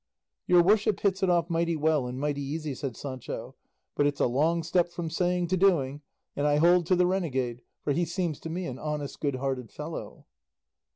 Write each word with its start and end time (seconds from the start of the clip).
"Your 0.47 0.63
worship 0.63 1.01
hits 1.01 1.21
it 1.21 1.29
off 1.29 1.47
mighty 1.47 1.75
well 1.75 2.07
and 2.07 2.19
mighty 2.19 2.41
easy," 2.41 2.73
said 2.73 2.97
Sancho; 2.97 3.53
"but 3.93 4.07
'it's 4.07 4.19
a 4.19 4.25
long 4.25 4.63
step 4.63 4.89
from 4.91 5.11
saying 5.11 5.45
to 5.49 5.57
doing;' 5.57 6.01
and 6.35 6.47
I 6.47 6.55
hold 6.55 6.87
to 6.87 6.95
the 6.95 7.05
renegade, 7.05 7.61
for 7.83 7.93
he 7.93 8.05
seems 8.05 8.39
to 8.39 8.49
me 8.49 8.65
an 8.65 8.79
honest 8.79 9.19
good 9.19 9.35
hearted 9.35 9.69
fellow." 9.71 10.25